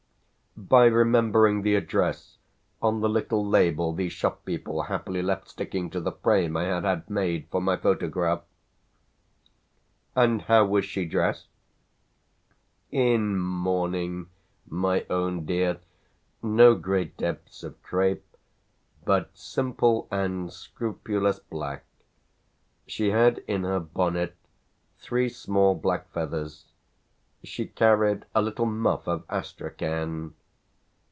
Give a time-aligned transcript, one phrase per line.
[0.57, 2.37] "By remembering the address
[2.81, 6.83] on the little label the shop people happily left sticking to the frame I had
[6.83, 8.41] had made for my photograph."
[10.13, 11.47] "And how was she dressed?"
[12.91, 14.27] "In mourning,
[14.67, 15.79] my own dear.
[16.43, 18.25] No great depths of crape,
[19.05, 21.85] but simple and scrupulous black.
[22.85, 24.35] She had in her bonnet
[24.99, 26.65] three small black feathers.
[27.41, 30.33] She carried a little muff of astrachan.